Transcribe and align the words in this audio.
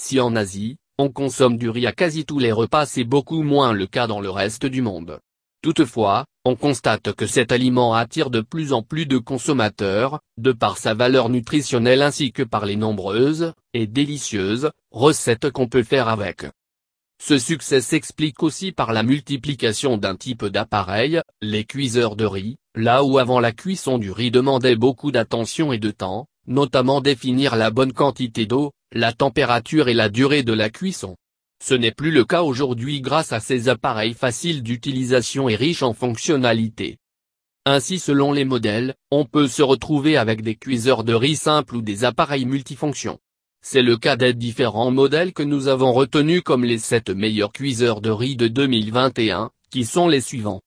Si 0.00 0.20
en 0.20 0.36
Asie, 0.36 0.76
on 0.96 1.10
consomme 1.10 1.56
du 1.56 1.68
riz 1.68 1.84
à 1.84 1.92
quasi 1.92 2.24
tous 2.24 2.38
les 2.38 2.52
repas 2.52 2.86
c'est 2.86 3.02
beaucoup 3.02 3.42
moins 3.42 3.72
le 3.72 3.88
cas 3.88 4.06
dans 4.06 4.20
le 4.20 4.30
reste 4.30 4.64
du 4.64 4.80
monde. 4.80 5.18
Toutefois, 5.60 6.24
on 6.44 6.54
constate 6.54 7.12
que 7.14 7.26
cet 7.26 7.50
aliment 7.50 7.94
attire 7.94 8.30
de 8.30 8.40
plus 8.40 8.72
en 8.72 8.82
plus 8.82 9.06
de 9.06 9.18
consommateurs, 9.18 10.20
de 10.36 10.52
par 10.52 10.78
sa 10.78 10.94
valeur 10.94 11.30
nutritionnelle 11.30 12.00
ainsi 12.00 12.30
que 12.30 12.44
par 12.44 12.64
les 12.64 12.76
nombreuses, 12.76 13.52
et 13.74 13.88
délicieuses, 13.88 14.70
recettes 14.92 15.50
qu'on 15.50 15.66
peut 15.66 15.82
faire 15.82 16.06
avec. 16.06 16.46
Ce 17.20 17.36
succès 17.36 17.80
s'explique 17.80 18.44
aussi 18.44 18.70
par 18.70 18.92
la 18.92 19.02
multiplication 19.02 19.96
d'un 19.96 20.14
type 20.14 20.44
d'appareil, 20.44 21.20
les 21.42 21.64
cuiseurs 21.64 22.14
de 22.14 22.24
riz, 22.24 22.56
là 22.76 23.02
où 23.02 23.18
avant 23.18 23.40
la 23.40 23.50
cuisson 23.50 23.98
du 23.98 24.12
riz 24.12 24.30
demandait 24.30 24.76
beaucoup 24.76 25.10
d'attention 25.10 25.72
et 25.72 25.78
de 25.78 25.90
temps, 25.90 26.28
notamment 26.46 27.00
définir 27.00 27.56
la 27.56 27.72
bonne 27.72 27.92
quantité 27.92 28.46
d'eau, 28.46 28.70
la 28.94 29.12
température 29.12 29.88
et 29.88 29.94
la 29.94 30.08
durée 30.08 30.42
de 30.42 30.52
la 30.52 30.70
cuisson. 30.70 31.16
Ce 31.62 31.74
n'est 31.74 31.92
plus 31.92 32.10
le 32.10 32.24
cas 32.24 32.42
aujourd'hui 32.42 33.00
grâce 33.00 33.32
à 33.32 33.40
ces 33.40 33.68
appareils 33.68 34.14
faciles 34.14 34.62
d'utilisation 34.62 35.48
et 35.48 35.56
riches 35.56 35.82
en 35.82 35.92
fonctionnalités. 35.92 36.96
Ainsi 37.66 37.98
selon 37.98 38.32
les 38.32 38.46
modèles, 38.46 38.94
on 39.10 39.26
peut 39.26 39.48
se 39.48 39.62
retrouver 39.62 40.16
avec 40.16 40.40
des 40.40 40.54
cuiseurs 40.54 41.04
de 41.04 41.12
riz 41.12 41.36
simples 41.36 41.76
ou 41.76 41.82
des 41.82 42.04
appareils 42.04 42.46
multifonctions. 42.46 43.18
C'est 43.60 43.82
le 43.82 43.98
cas 43.98 44.16
des 44.16 44.32
différents 44.32 44.90
modèles 44.90 45.34
que 45.34 45.42
nous 45.42 45.68
avons 45.68 45.92
retenus 45.92 46.42
comme 46.42 46.64
les 46.64 46.78
7 46.78 47.10
meilleurs 47.10 47.52
cuiseurs 47.52 48.00
de 48.00 48.10
riz 48.10 48.36
de 48.36 48.48
2021, 48.48 49.50
qui 49.70 49.84
sont 49.84 50.08
les 50.08 50.22
suivants. 50.22 50.62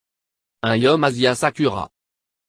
Un 0.61 0.75
Yom 0.75 1.03
Asia 1.03 1.33
Sakura. 1.33 1.89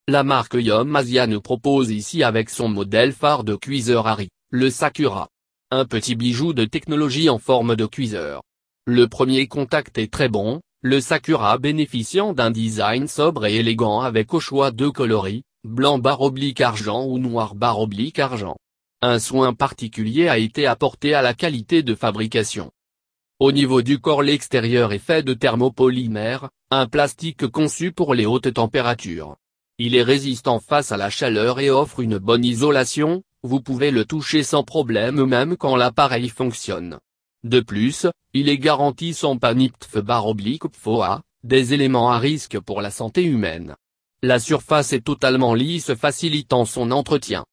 La 0.08 0.24
marque 0.24 0.54
Yom 0.54 0.94
Asia 0.94 1.26
nous 1.26 1.40
propose 1.40 1.90
ici 1.90 2.22
avec 2.22 2.50
son 2.50 2.68
modèle 2.68 3.12
phare 3.12 3.44
de 3.44 3.54
cuiseur 3.54 4.06
à 4.06 4.16
riz, 4.16 4.28
le 4.50 4.68
Sakura. 4.68 5.28
Un 5.74 5.86
petit 5.86 6.16
bijou 6.16 6.52
de 6.52 6.66
technologie 6.66 7.30
en 7.30 7.38
forme 7.38 7.76
de 7.76 7.86
cuiseur. 7.86 8.42
Le 8.84 9.08
premier 9.08 9.46
contact 9.46 9.96
est 9.96 10.12
très 10.12 10.28
bon, 10.28 10.60
le 10.82 11.00
Sakura 11.00 11.56
bénéficiant 11.56 12.34
d'un 12.34 12.50
design 12.50 13.08
sobre 13.08 13.46
et 13.46 13.56
élégant 13.56 14.02
avec 14.02 14.34
au 14.34 14.38
choix 14.38 14.70
deux 14.70 14.90
coloris, 14.90 15.44
blanc 15.64 15.98
barre 15.98 16.20
oblique 16.20 16.60
argent 16.60 17.06
ou 17.06 17.18
noir 17.18 17.54
barre 17.54 17.80
oblique 17.80 18.18
argent. 18.18 18.58
Un 19.00 19.18
soin 19.18 19.54
particulier 19.54 20.28
a 20.28 20.36
été 20.36 20.66
apporté 20.66 21.14
à 21.14 21.22
la 21.22 21.32
qualité 21.32 21.82
de 21.82 21.94
fabrication. 21.94 22.70
Au 23.38 23.50
niveau 23.50 23.80
du 23.80 23.98
corps 23.98 24.22
l'extérieur 24.22 24.92
est 24.92 24.98
fait 24.98 25.22
de 25.22 25.32
thermopolymère, 25.32 26.50
un 26.70 26.86
plastique 26.86 27.46
conçu 27.46 27.92
pour 27.92 28.12
les 28.12 28.26
hautes 28.26 28.52
températures. 28.52 29.38
Il 29.78 29.96
est 29.96 30.02
résistant 30.02 30.60
face 30.60 30.92
à 30.92 30.98
la 30.98 31.08
chaleur 31.08 31.60
et 31.60 31.70
offre 31.70 32.00
une 32.00 32.18
bonne 32.18 32.44
isolation, 32.44 33.22
vous 33.42 33.60
pouvez 33.60 33.90
le 33.90 34.04
toucher 34.04 34.42
sans 34.42 34.62
problème 34.62 35.24
même 35.24 35.56
quand 35.56 35.76
l'appareil 35.76 36.28
fonctionne. 36.28 36.98
De 37.44 37.60
plus, 37.60 38.06
il 38.34 38.48
est 38.48 38.58
garanti 38.58 39.14
sans 39.14 39.36
oblique 40.24 40.68
PFOA, 40.68 41.22
des 41.42 41.74
éléments 41.74 42.12
à 42.12 42.18
risque 42.18 42.60
pour 42.60 42.80
la 42.80 42.90
santé 42.90 43.24
humaine. 43.24 43.74
La 44.22 44.38
surface 44.38 44.92
est 44.92 45.04
totalement 45.04 45.54
lisse 45.54 45.94
facilitant 45.94 46.64
son 46.64 46.92
entretien. 46.92 47.44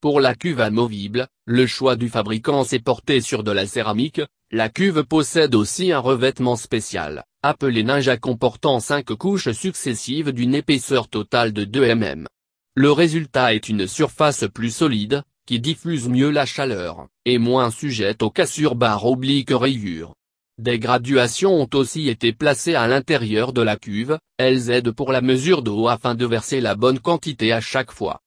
Pour 0.00 0.18
la 0.18 0.34
cuve 0.34 0.60
amovible, 0.60 1.28
le 1.44 1.66
choix 1.66 1.94
du 1.94 2.08
fabricant 2.08 2.64
s'est 2.64 2.80
porté 2.80 3.20
sur 3.20 3.44
de 3.44 3.52
la 3.52 3.66
céramique, 3.66 4.22
la 4.50 4.68
cuve 4.68 5.04
possède 5.04 5.54
aussi 5.54 5.92
un 5.92 6.00
revêtement 6.00 6.56
spécial, 6.56 7.24
appelé 7.42 7.84
Ninja 7.84 8.16
comportant 8.16 8.80
5 8.80 9.04
couches 9.14 9.52
successives 9.52 10.32
d'une 10.32 10.56
épaisseur 10.56 11.06
totale 11.08 11.52
de 11.52 11.62
2 11.64 11.94
mm. 11.94 12.26
Le 12.76 12.92
résultat 12.92 13.52
est 13.52 13.68
une 13.68 13.88
surface 13.88 14.44
plus 14.54 14.70
solide, 14.70 15.24
qui 15.44 15.58
diffuse 15.58 16.08
mieux 16.08 16.30
la 16.30 16.46
chaleur, 16.46 17.08
et 17.24 17.38
moins 17.38 17.72
sujette 17.72 18.22
aux 18.22 18.30
cassures 18.30 18.76
barres 18.76 19.06
obliques 19.06 19.50
rayures. 19.50 20.14
Des 20.56 20.78
graduations 20.78 21.60
ont 21.60 21.68
aussi 21.74 22.08
été 22.08 22.32
placées 22.32 22.76
à 22.76 22.86
l'intérieur 22.86 23.52
de 23.52 23.60
la 23.60 23.76
cuve, 23.76 24.18
elles 24.38 24.70
aident 24.70 24.92
pour 24.92 25.10
la 25.10 25.20
mesure 25.20 25.62
d'eau 25.62 25.88
afin 25.88 26.14
de 26.14 26.24
verser 26.24 26.60
la 26.60 26.76
bonne 26.76 27.00
quantité 27.00 27.52
à 27.52 27.60
chaque 27.60 27.90
fois. 27.90 28.20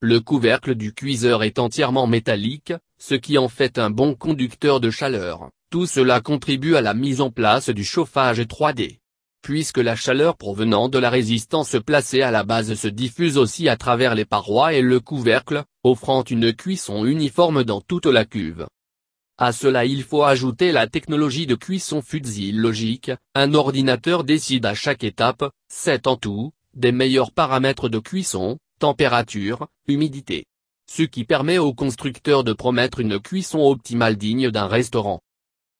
Le 0.00 0.18
couvercle 0.20 0.76
du 0.76 0.94
cuiseur 0.94 1.42
est 1.42 1.58
entièrement 1.58 2.06
métallique, 2.06 2.72
ce 2.98 3.14
qui 3.14 3.36
en 3.36 3.48
fait 3.48 3.78
un 3.78 3.90
bon 3.90 4.14
conducteur 4.14 4.80
de 4.80 4.88
chaleur, 4.88 5.50
tout 5.70 5.84
cela 5.84 6.22
contribue 6.22 6.76
à 6.76 6.80
la 6.80 6.94
mise 6.94 7.20
en 7.20 7.30
place 7.30 7.68
du 7.68 7.84
chauffage 7.84 8.40
3D 8.40 9.00
puisque 9.44 9.76
la 9.76 9.94
chaleur 9.94 10.38
provenant 10.38 10.88
de 10.88 10.98
la 10.98 11.10
résistance 11.10 11.76
placée 11.84 12.22
à 12.22 12.30
la 12.30 12.44
base 12.44 12.72
se 12.72 12.88
diffuse 12.88 13.36
aussi 13.36 13.68
à 13.68 13.76
travers 13.76 14.14
les 14.14 14.24
parois 14.24 14.72
et 14.72 14.80
le 14.80 15.00
couvercle, 15.00 15.64
offrant 15.82 16.24
une 16.24 16.54
cuisson 16.54 17.04
uniforme 17.04 17.62
dans 17.62 17.82
toute 17.82 18.06
la 18.06 18.24
cuve. 18.24 18.66
À 19.36 19.52
cela 19.52 19.84
il 19.84 20.02
faut 20.02 20.22
ajouter 20.22 20.72
la 20.72 20.86
technologie 20.86 21.46
de 21.46 21.56
cuisson 21.56 22.00
Fuzzy 22.00 22.52
Logic, 22.52 23.10
un 23.34 23.52
ordinateur 23.52 24.24
décide 24.24 24.64
à 24.64 24.72
chaque 24.72 25.04
étape, 25.04 25.44
7 25.68 26.06
en 26.06 26.16
tout, 26.16 26.52
des 26.72 26.92
meilleurs 26.92 27.30
paramètres 27.30 27.90
de 27.90 27.98
cuisson, 27.98 28.56
température, 28.78 29.68
humidité. 29.86 30.46
Ce 30.90 31.02
qui 31.02 31.24
permet 31.24 31.58
au 31.58 31.74
constructeur 31.74 32.44
de 32.44 32.54
promettre 32.54 32.98
une 32.98 33.20
cuisson 33.20 33.60
optimale 33.60 34.16
digne 34.16 34.50
d'un 34.50 34.68
restaurant. 34.68 35.20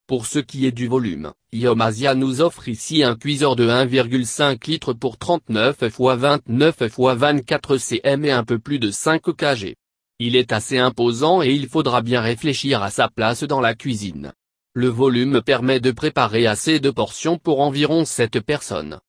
Pour 0.06 0.26
ce 0.26 0.38
qui 0.38 0.66
est 0.66 0.72
du 0.72 0.86
volume, 0.86 1.32
Yomasia 1.54 2.14
nous 2.14 2.42
offre 2.42 2.68
ici 2.68 3.02
un 3.02 3.16
cuiseur 3.16 3.56
de 3.56 3.66
1,5 3.66 4.68
litres 4.68 4.92
pour 4.92 5.16
39 5.16 5.78
x 5.80 5.96
29 5.98 6.76
x 6.82 6.96
24 6.98 7.78
cm 7.78 8.24
et 8.26 8.30
un 8.30 8.44
peu 8.44 8.58
plus 8.58 8.78
de 8.78 8.90
5 8.90 9.22
kg. 9.22 9.72
Il 10.18 10.36
est 10.36 10.52
assez 10.52 10.76
imposant 10.76 11.40
et 11.40 11.52
il 11.52 11.68
faudra 11.68 12.02
bien 12.02 12.20
réfléchir 12.20 12.82
à 12.82 12.90
sa 12.90 13.08
place 13.08 13.44
dans 13.44 13.62
la 13.62 13.74
cuisine. 13.74 14.34
Le 14.74 14.88
volume 14.88 15.40
permet 15.40 15.80
de 15.80 15.90
préparer 15.90 16.46
assez 16.46 16.80
de 16.80 16.90
portions 16.90 17.38
pour 17.38 17.60
environ 17.60 18.04
7 18.04 18.40
personnes. 18.40 19.00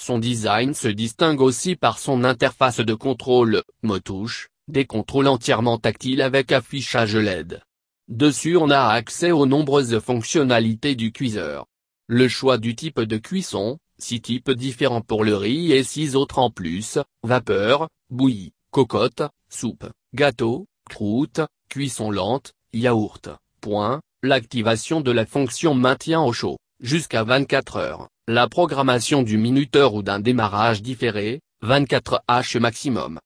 Son 0.00 0.18
design 0.18 0.72
se 0.72 0.88
distingue 0.88 1.42
aussi 1.42 1.76
par 1.76 1.98
son 1.98 2.24
interface 2.24 2.80
de 2.80 2.94
contrôle, 2.94 3.64
motouche, 3.82 4.48
des 4.66 4.86
contrôles 4.86 5.28
entièrement 5.28 5.76
tactiles 5.76 6.22
avec 6.22 6.52
affichage 6.52 7.16
LED. 7.16 7.60
Dessus 8.12 8.58
on 8.58 8.68
a 8.68 8.88
accès 8.88 9.30
aux 9.30 9.46
nombreuses 9.46 9.98
fonctionnalités 9.98 10.94
du 10.94 11.12
cuiseur. 11.12 11.64
Le 12.06 12.28
choix 12.28 12.58
du 12.58 12.76
type 12.76 13.00
de 13.00 13.16
cuisson, 13.16 13.78
6 14.00 14.20
types 14.20 14.50
différents 14.50 15.00
pour 15.00 15.24
le 15.24 15.34
riz 15.34 15.72
et 15.72 15.82
6 15.82 16.14
autres 16.14 16.38
en 16.38 16.50
plus, 16.50 16.98
vapeur, 17.22 17.88
bouillie, 18.10 18.52
cocotte, 18.70 19.22
soupe, 19.48 19.86
gâteau, 20.14 20.66
croûte, 20.90 21.40
cuisson 21.70 22.10
lente, 22.10 22.52
yaourt, 22.74 23.30
point, 23.62 24.02
l'activation 24.22 25.00
de 25.00 25.10
la 25.10 25.24
fonction 25.24 25.72
maintien 25.72 26.20
au 26.20 26.34
chaud, 26.34 26.58
jusqu'à 26.82 27.24
24 27.24 27.76
heures, 27.76 28.08
la 28.28 28.46
programmation 28.46 29.22
du 29.22 29.38
minuteur 29.38 29.94
ou 29.94 30.02
d'un 30.02 30.20
démarrage 30.20 30.82
différé, 30.82 31.40
24 31.62 32.20
H 32.28 32.58
maximum. 32.58 33.20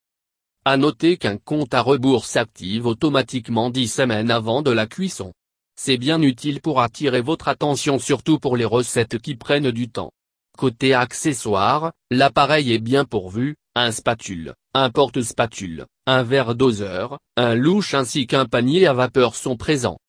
À 0.69 0.77
noter 0.77 1.17
qu'un 1.17 1.37
compte 1.37 1.75
à 1.75 1.81
rebours 1.81 2.25
s'active 2.25 2.87
automatiquement 2.87 3.71
10 3.71 3.87
semaines 3.87 4.33
avant 4.33 4.63
de 4.63 4.73
la 4.73 4.89
cuisson. 4.89 5.33
C'est 5.77 5.97
bien 5.97 6.21
utile 6.21 6.61
pour 6.61 6.81
attirer 6.81 7.21
votre 7.21 7.47
attention 7.47 8.01
surtout 8.01 8.41
pour 8.41 8.57
les 8.57 8.65
recettes 8.65 9.21
qui 9.21 9.37
prennent 9.37 9.71
du 9.71 9.89
temps. 9.89 10.11
Côté 10.59 10.93
accessoires, 10.93 11.93
l'appareil 12.11 12.73
est 12.73 12.81
bien 12.81 13.05
pourvu, 13.05 13.55
un 13.77 13.93
spatule, 13.93 14.55
un 14.75 14.91
porte-spatule, 14.91 15.87
un 16.05 16.25
verre 16.25 16.57
doseur, 16.57 17.21
un 17.37 17.55
louche 17.55 17.95
ainsi 17.95 18.27
qu'un 18.27 18.47
panier 18.47 18.89
à 18.89 18.93
vapeur 18.93 19.37
sont 19.37 19.57
présents. 19.57 20.01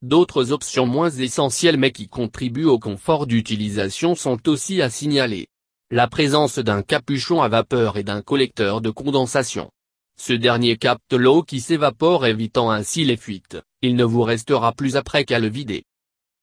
D'autres 0.00 0.50
options 0.50 0.86
moins 0.86 1.10
essentielles 1.10 1.76
mais 1.76 1.92
qui 1.92 2.08
contribuent 2.08 2.64
au 2.64 2.78
confort 2.78 3.26
d'utilisation 3.26 4.14
sont 4.14 4.48
aussi 4.48 4.80
à 4.80 4.88
signaler. 4.88 5.48
La 5.90 6.08
présence 6.08 6.58
d'un 6.58 6.80
capuchon 6.80 7.42
à 7.42 7.48
vapeur 7.48 7.98
et 7.98 8.02
d'un 8.02 8.22
collecteur 8.22 8.80
de 8.80 8.88
condensation. 8.88 9.70
Ce 10.22 10.34
dernier 10.34 10.76
capte 10.76 11.14
l'eau 11.14 11.42
qui 11.42 11.60
s'évapore 11.60 12.26
évitant 12.26 12.70
ainsi 12.70 13.06
les 13.06 13.16
fuites, 13.16 13.56
il 13.80 13.96
ne 13.96 14.04
vous 14.04 14.22
restera 14.22 14.74
plus 14.74 14.96
après 14.96 15.24
qu'à 15.24 15.38
le 15.38 15.48
vider. 15.48 15.84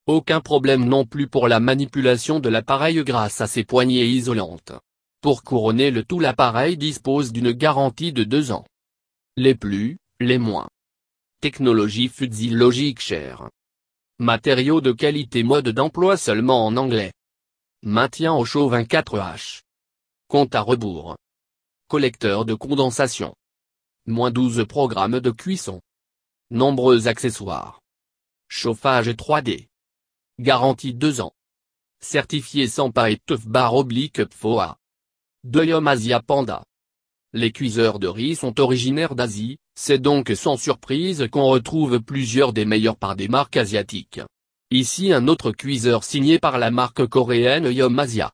Aucun 0.08 0.42
problème 0.42 0.86
non 0.86 1.06
plus 1.06 1.28
pour 1.28 1.48
la 1.48 1.60
manipulation 1.60 2.40
de 2.40 2.50
l'appareil 2.50 3.04
grâce 3.04 3.40
à 3.40 3.46
ses 3.46 3.64
poignées 3.64 4.08
isolantes. 4.08 4.72
Pour 5.22 5.44
couronner 5.44 5.92
le 5.92 6.04
tout 6.04 6.20
l'appareil 6.20 6.76
dispose 6.76 7.32
d'une 7.32 7.52
garantie 7.52 8.12
de 8.12 8.24
2 8.24 8.52
ans. 8.52 8.66
Les 9.36 9.54
plus, 9.54 10.00
les 10.20 10.40
moins. 10.40 10.68
Technologie 11.40 12.08
Fuzzy 12.08 12.50
Logic 12.50 13.00
Share. 13.00 13.48
Matériaux 14.18 14.82
de 14.82 14.92
qualité 14.92 15.44
mode 15.44 15.70
d'emploi 15.70 16.18
seulement 16.18 16.66
en 16.66 16.78
anglais. 16.78 17.14
Maintien 17.84 18.34
au 18.34 18.44
chaud 18.44 18.72
24H. 18.72 19.62
Compte 20.30 20.56
à 20.56 20.62
rebours. 20.62 21.16
Collecteur 21.88 22.44
de 22.44 22.56
condensation. 22.56 23.36
Moins 24.10 24.32
12 24.32 24.66
programmes 24.70 25.20
de 25.20 25.32
cuisson. 25.32 25.82
Nombreux 26.50 27.10
accessoires. 27.10 27.82
Chauffage 28.48 29.10
3D. 29.10 29.68
Garantie 30.40 30.94
2 30.94 31.20
ans. 31.20 31.34
Certifié 32.00 32.68
sans 32.70 32.90
paille 32.90 33.18
Tough 33.26 33.46
Bar 33.46 33.76
oblique 33.76 34.24
PFOA. 34.24 34.78
Deuxième 35.44 35.90
Asia 35.90 36.22
Panda. 36.22 36.64
Les 37.34 37.52
cuiseurs 37.52 38.00
de 38.00 38.08
riz 38.08 38.38
sont 38.38 38.62
originaires 38.62 39.14
d'Asie, 39.14 39.58
c'est 39.76 40.00
donc 40.00 40.32
sans 40.38 40.56
surprise 40.56 41.28
qu'on 41.30 41.48
retrouve 41.50 42.00
plusieurs 42.00 42.54
des 42.54 42.64
meilleurs 42.64 42.96
par 42.96 43.18
des 43.18 43.28
marques 43.28 43.58
asiatiques. 43.58 44.22
Ici 44.72 45.12
un 45.12 45.28
autre 45.28 45.52
cuiseur 45.52 46.06
signé 46.06 46.40
par 46.40 46.60
la 46.60 46.72
marque 46.72 47.06
coréenne 47.08 47.70
Yom 47.70 48.00
Asia. 48.00 48.32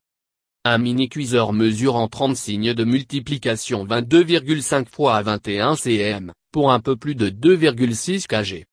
Un 0.65 0.77
mini-cuiseur 0.77 1.51
mesurant 1.51 2.07
30 2.07 2.37
signes 2.37 2.73
de 2.73 2.85
multiplication 2.85 3.85
22,5 3.85 4.87
fois 4.87 5.17
à 5.17 5.21
21 5.21 5.75
cm, 5.75 6.31
pour 6.53 6.71
un 6.71 6.79
peu 6.79 6.95
plus 6.95 7.15
de 7.15 7.29
2,6 7.29 8.27
kg. 8.27 8.63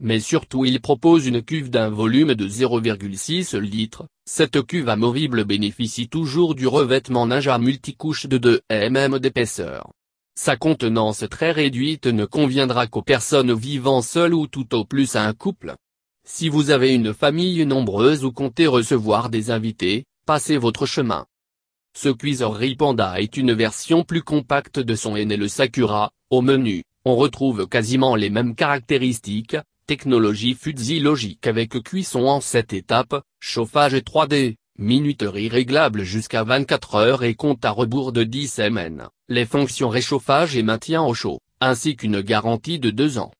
Mais 0.00 0.20
surtout 0.20 0.64
il 0.64 0.80
propose 0.80 1.26
une 1.26 1.42
cuve 1.42 1.68
d'un 1.68 1.90
volume 1.90 2.36
de 2.36 2.46
0,6 2.46 3.58
litres, 3.58 4.06
cette 4.26 4.64
cuve 4.64 4.88
amovible 4.88 5.44
bénéficie 5.44 6.08
toujours 6.08 6.54
du 6.54 6.68
revêtement 6.68 7.26
Ninja 7.26 7.58
multicouche 7.58 8.26
de 8.26 8.38
2 8.38 8.60
mm 8.70 9.18
d'épaisseur. 9.18 9.90
Sa 10.38 10.56
contenance 10.56 11.24
très 11.28 11.50
réduite 11.50 12.06
ne 12.06 12.26
conviendra 12.26 12.86
qu'aux 12.86 13.02
personnes 13.02 13.52
vivant 13.52 14.02
seules 14.02 14.34
ou 14.34 14.46
tout 14.46 14.72
au 14.76 14.84
plus 14.84 15.16
à 15.16 15.26
un 15.26 15.32
couple. 15.32 15.74
Si 16.24 16.48
vous 16.48 16.70
avez 16.70 16.94
une 16.94 17.12
famille 17.12 17.66
nombreuse 17.66 18.24
ou 18.24 18.30
comptez 18.30 18.68
recevoir 18.68 19.30
des 19.30 19.50
invités, 19.50 20.04
passez 20.26 20.56
votre 20.56 20.86
chemin. 20.86 21.26
Ce 21.92 22.08
cuiseur 22.08 22.54
Ripanda 22.54 23.20
est 23.20 23.36
une 23.36 23.52
version 23.52 24.04
plus 24.04 24.22
compacte 24.22 24.78
de 24.78 24.94
son 24.94 25.16
aîné 25.16 25.36
le 25.36 25.48
Sakura, 25.48 26.12
au 26.30 26.40
menu, 26.40 26.84
on 27.04 27.16
retrouve 27.16 27.66
quasiment 27.66 28.14
les 28.14 28.30
mêmes 28.30 28.54
caractéristiques, 28.54 29.56
technologie 29.86 30.54
Fuzzy 30.54 31.00
logique 31.00 31.46
avec 31.46 31.82
cuisson 31.82 32.26
en 32.26 32.40
7 32.40 32.72
étapes, 32.74 33.22
chauffage 33.40 33.94
3D, 33.94 34.54
minuterie 34.78 35.48
réglable 35.48 36.04
jusqu'à 36.04 36.44
24 36.44 36.94
heures 36.94 37.24
et 37.24 37.34
compte 37.34 37.64
à 37.64 37.70
rebours 37.70 38.12
de 38.12 38.22
10 38.22 38.48
semaines, 38.48 39.08
les 39.28 39.44
fonctions 39.44 39.88
réchauffage 39.88 40.56
et 40.56 40.62
maintien 40.62 41.02
au 41.02 41.12
chaud, 41.12 41.40
ainsi 41.60 41.96
qu'une 41.96 42.20
garantie 42.20 42.78
de 42.78 42.90
2 42.90 43.18
ans. 43.18 43.32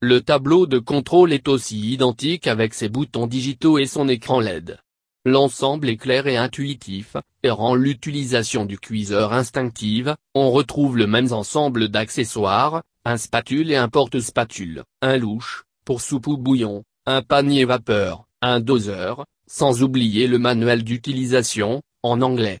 Le 0.00 0.20
tableau 0.20 0.66
de 0.66 0.78
contrôle 0.78 1.32
est 1.32 1.48
aussi 1.48 1.92
identique 1.92 2.46
avec 2.46 2.74
ses 2.74 2.88
boutons 2.88 3.26
digitaux 3.26 3.78
et 3.78 3.86
son 3.86 4.08
écran 4.08 4.40
LED. 4.40 4.78
L'ensemble 5.28 5.90
est 5.90 5.98
clair 5.98 6.26
et 6.26 6.38
intuitif, 6.38 7.18
et 7.42 7.50
rend 7.50 7.74
l'utilisation 7.74 8.64
du 8.64 8.78
cuiseur 8.78 9.34
instinctive, 9.34 10.16
on 10.34 10.50
retrouve 10.50 10.96
le 10.96 11.06
même 11.06 11.34
ensemble 11.34 11.88
d'accessoires, 11.88 12.82
un 13.04 13.18
spatule 13.18 13.70
et 13.70 13.76
un 13.76 13.90
porte-spatule, 13.90 14.84
un 15.02 15.18
louche, 15.18 15.64
pour 15.84 16.00
soupe 16.00 16.28
ou 16.28 16.38
bouillon, 16.38 16.82
un 17.04 17.20
panier 17.20 17.66
vapeur, 17.66 18.26
un 18.40 18.60
doseur, 18.60 19.26
sans 19.46 19.82
oublier 19.82 20.28
le 20.28 20.38
manuel 20.38 20.82
d'utilisation, 20.82 21.82
en 22.02 22.22
anglais. 22.22 22.60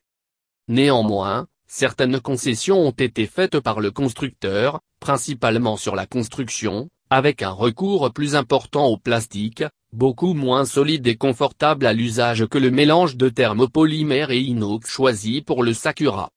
Néanmoins, 0.68 1.46
certaines 1.66 2.20
concessions 2.20 2.80
ont 2.86 2.90
été 2.90 3.24
faites 3.24 3.60
par 3.60 3.80
le 3.80 3.92
constructeur, 3.92 4.80
principalement 5.00 5.78
sur 5.78 5.96
la 5.96 6.04
construction, 6.04 6.90
avec 7.08 7.40
un 7.40 7.52
recours 7.52 8.12
plus 8.12 8.34
important 8.34 8.88
au 8.88 8.98
plastique, 8.98 9.64
beaucoup 9.92 10.34
moins 10.34 10.64
solide 10.64 11.06
et 11.06 11.16
confortable 11.16 11.86
à 11.86 11.92
l'usage 11.92 12.46
que 12.46 12.58
le 12.58 12.70
mélange 12.70 13.16
de 13.16 13.28
thermopolymère 13.28 14.30
et 14.30 14.40
inox 14.40 14.88
choisi 14.88 15.42
pour 15.42 15.62
le 15.62 15.72
Sakura. 15.74 16.30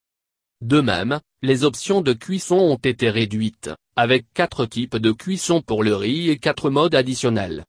De 0.61 0.79
même, 0.79 1.19
les 1.41 1.63
options 1.63 2.01
de 2.01 2.13
cuisson 2.13 2.55
ont 2.55 2.75
été 2.75 3.09
réduites, 3.09 3.71
avec 3.95 4.25
quatre 4.33 4.65
types 4.65 4.97
de 4.97 5.11
cuisson 5.11 5.61
pour 5.61 5.83
le 5.83 5.95
riz 5.95 6.29
et 6.29 6.37
quatre 6.37 6.69
modes 6.69 6.95
additionnels. 6.95 7.65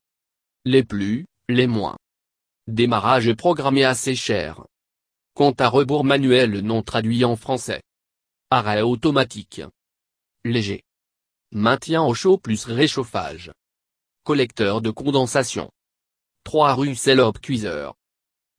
Les 0.65 0.83
plus, 0.83 1.25
les 1.49 1.67
moins. 1.67 1.97
Démarrage 2.67 3.33
programmé 3.33 3.83
assez 3.83 4.15
cher. 4.15 4.65
Compte 5.33 5.59
à 5.59 5.67
rebours 5.67 6.05
manuel 6.05 6.59
non 6.59 6.83
traduit 6.83 7.25
en 7.25 7.35
français. 7.35 7.81
Arrêt 8.51 8.81
automatique. 8.81 9.61
Léger. 10.45 10.83
Maintien 11.51 12.03
au 12.03 12.13
chaud 12.13 12.37
plus 12.37 12.65
réchauffage. 12.65 13.51
Collecteur 14.25 14.79
de 14.79 14.89
condensation. 14.89 15.69
3 16.45 16.75
rue 16.75 16.95
Sellop 16.95 17.33
Cuiseur. 17.41 17.95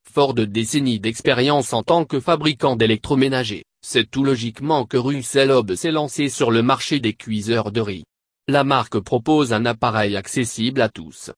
Fort 0.06 0.34
de 0.34 0.44
décennies 0.44 1.00
d'expérience 1.00 1.72
en 1.72 1.82
tant 1.82 2.04
que 2.04 2.20
fabricant 2.20 2.76
d'électroménager, 2.76 3.64
c'est 3.80 4.10
tout 4.10 4.24
logiquement 4.24 4.84
que 4.84 4.98
rue 4.98 5.22
Sellop 5.22 5.74
s'est 5.74 5.90
lancé 5.90 6.28
sur 6.28 6.50
le 6.50 6.62
marché 6.62 7.00
des 7.00 7.14
cuiseurs 7.14 7.72
de 7.72 7.80
riz. 7.80 8.04
La 8.46 8.62
marque 8.62 8.98
propose 8.98 9.54
un 9.54 9.64
appareil 9.64 10.18
accessible 10.18 10.82
à 10.82 10.90
tous. 10.90 11.30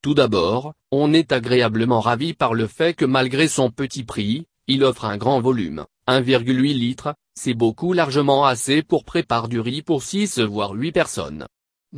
Tout 0.00 0.14
d'abord, 0.14 0.72
on 0.92 1.12
est 1.12 1.32
agréablement 1.32 1.98
ravi 1.98 2.34
par 2.34 2.54
le 2.54 2.68
fait 2.68 2.94
que 2.94 3.04
malgré 3.04 3.48
son 3.48 3.72
petit 3.72 4.04
prix, 4.04 4.46
il 4.68 4.84
offre 4.84 5.06
un 5.06 5.16
grand 5.16 5.40
volume, 5.40 5.86
1,8 6.06 6.72
litres, 6.72 7.16
c'est 7.34 7.54
beaucoup 7.54 7.94
largement 7.94 8.46
assez 8.46 8.84
pour 8.84 9.04
préparer 9.04 9.48
du 9.48 9.58
riz 9.58 9.82
pour 9.82 10.04
6 10.04 10.38
voire 10.38 10.70
8 10.70 10.92
personnes. 10.92 11.48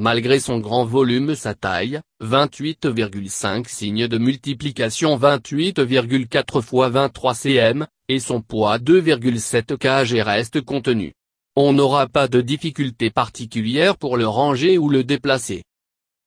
Malgré 0.00 0.38
son 0.38 0.60
grand 0.60 0.84
volume 0.84 1.34
sa 1.34 1.54
taille, 1.54 2.00
28,5 2.22 3.68
signes 3.68 4.06
de 4.06 4.16
multiplication 4.16 5.18
28,4 5.18 6.58
x 6.60 6.92
23 6.92 7.34
cm, 7.34 7.86
et 8.08 8.20
son 8.20 8.40
poids 8.40 8.78
2,7 8.78 9.76
kg 9.76 10.20
reste 10.20 10.60
contenu. 10.60 11.14
On 11.56 11.72
n'aura 11.72 12.06
pas 12.06 12.28
de 12.28 12.40
difficulté 12.40 13.10
particulière 13.10 13.96
pour 13.96 14.16
le 14.16 14.28
ranger 14.28 14.78
ou 14.78 14.88
le 14.88 15.02
déplacer. 15.02 15.64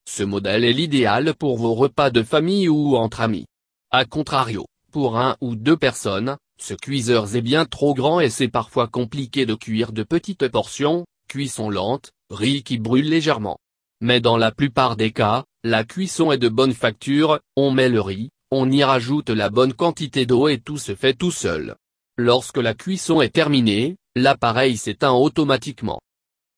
Ce 0.06 0.24
modèle 0.24 0.66
est 0.66 0.74
l'idéal 0.74 1.34
pour 1.34 1.58
vos 1.58 1.74
repas 1.74 2.10
de 2.10 2.24
famille 2.24 2.68
ou 2.68 2.98
entre 2.98 3.22
amis. 3.22 3.46
A 3.90 4.04
contrario, 4.04 4.66
pour 4.92 5.18
un 5.18 5.38
ou 5.40 5.56
deux 5.56 5.78
personnes, 5.78 6.36
ce 6.60 6.74
cuiseur 6.74 7.38
est 7.38 7.42
bien 7.42 7.64
trop 7.64 7.94
grand 7.94 8.20
et 8.20 8.30
c'est 8.30 8.50
parfois 8.50 8.90
compliqué 8.90 9.46
de 9.46 9.56
cuire 9.56 9.94
de 9.94 10.04
petites 10.04 10.50
portions, 10.50 11.06
cuisson 11.32 11.70
lente, 11.70 12.12
riz 12.30 12.62
qui 12.62 12.78
brûle 12.78 13.08
légèrement. 13.08 13.58
Mais 14.02 14.20
dans 14.20 14.36
la 14.36 14.52
plupart 14.52 14.98
des 14.98 15.14
cas, 15.14 15.46
la 15.64 15.86
cuisson 15.86 16.34
est 16.34 16.38
de 16.38 16.50
bonne 16.50 16.74
facture, 16.74 17.40
on 17.56 17.72
met 17.72 17.88
le 17.88 18.02
riz, 18.02 18.32
on 18.52 18.70
y 18.70 18.84
rajoute 18.84 19.30
la 19.30 19.50
bonne 19.50 19.72
quantité 19.74 20.26
d'eau 20.26 20.50
et 20.50 20.60
tout 20.60 20.78
se 20.78 20.94
fait 20.94 21.14
tout 21.14 21.32
seul. 21.32 21.78
Lorsque 22.18 22.58
la 22.58 22.74
cuisson 22.74 23.22
est 23.22 23.34
terminée, 23.34 23.96
l'appareil 24.14 24.76
s'éteint 24.76 25.14
automatiquement. 25.14 26.02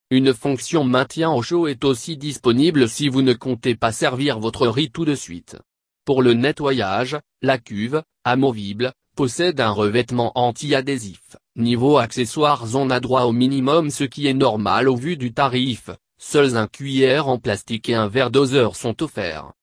Une 0.09 0.33
fonction 0.33 0.83
maintien 0.83 1.31
au 1.31 1.43
chaud 1.43 1.67
est 1.67 1.83
aussi 1.83 2.17
disponible 2.17 2.89
si 2.89 3.09
vous 3.09 3.21
ne 3.21 3.33
comptez 3.33 3.75
pas 3.75 3.91
servir 3.91 4.39
votre 4.39 4.67
riz 4.67 4.89
tout 4.89 5.05
de 5.05 5.13
suite. 5.13 5.55
Pour 6.03 6.23
le 6.23 6.33
nettoyage, 6.33 7.19
la 7.43 7.59
cuve, 7.59 8.01
amovible, 8.23 8.91
possède 9.15 9.61
un 9.61 9.71
revêtement 9.71 10.31
anti-adhésif. 10.33 11.37
Niveau 11.55 11.99
accessoires 11.99 12.65
on 12.73 12.89
a 12.89 12.99
droit 12.99 13.25
au 13.25 13.31
minimum 13.31 13.91
ce 13.91 14.03
qui 14.03 14.25
est 14.25 14.33
normal 14.33 14.89
au 14.89 14.95
vu 14.95 15.17
du 15.17 15.33
tarif, 15.33 15.91
seuls 16.17 16.57
un 16.57 16.65
cuillère 16.65 17.27
en 17.27 17.37
plastique 17.37 17.89
et 17.89 17.93
un 17.93 18.07
verre 18.07 18.31
doseur 18.31 18.75
sont 18.75 19.03
offerts. 19.03 19.53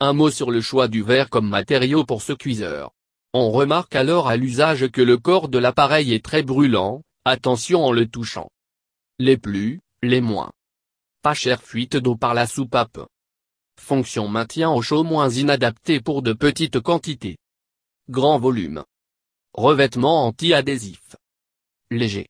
Un 0.00 0.14
mot 0.14 0.30
sur 0.30 0.50
le 0.50 0.62
choix 0.62 0.88
du 0.88 1.02
verre 1.02 1.28
comme 1.28 1.46
matériau 1.46 2.04
pour 2.04 2.22
ce 2.22 2.32
cuiseur. 2.32 2.92
On 3.34 3.50
remarque 3.50 3.94
alors 3.94 4.26
à 4.26 4.38
l'usage 4.38 4.88
que 4.88 5.02
le 5.02 5.18
corps 5.18 5.50
de 5.50 5.58
l'appareil 5.58 6.14
est 6.14 6.24
très 6.24 6.42
brûlant, 6.42 7.02
attention 7.26 7.84
en 7.84 7.92
le 7.92 8.08
touchant. 8.08 8.48
Les 9.18 9.36
plus, 9.36 9.80
les 10.02 10.22
moins. 10.22 10.50
Pas 11.20 11.34
cher 11.34 11.62
fuite 11.62 11.96
d'eau 11.96 12.16
par 12.16 12.32
la 12.32 12.46
soupape. 12.46 13.06
Fonction 13.78 14.28
maintien 14.28 14.70
au 14.70 14.80
chaud 14.80 15.04
moins 15.04 15.28
inadapté 15.28 16.00
pour 16.00 16.22
de 16.22 16.32
petites 16.32 16.80
quantités. 16.80 17.36
Grand 18.08 18.38
volume. 18.38 18.82
Revêtement 19.58 20.24
anti-adhésif. 20.26 21.16
Léger. 21.90 22.26